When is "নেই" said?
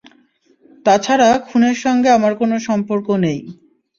3.25-3.39